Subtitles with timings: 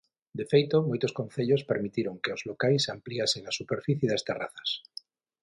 [0.39, 4.69] De feito, moitos concellos permitiron que os locais ampliasen a superficie das terrazas.